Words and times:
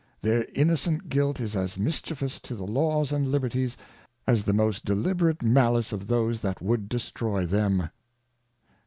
Their 0.21 0.47
Innocent 0.55 1.09
Guilt 1.09 1.39
is 1.39 1.55
as 1.55 1.77
mischievous 1.77 2.39
to 2.39 2.55
the 2.55 2.65
Laws 2.65 3.11
and 3.11 3.27
Liberties, 3.27 3.77
as 4.25 4.45
the 4.45 4.51
most 4.51 4.83
deliberate 4.83 5.43
MaUce 5.43 5.93
of 5.93 6.07
those 6.07 6.39
that 6.39 6.59
would 6.59 6.89
destroy 6.89 7.45
them. 7.45 7.91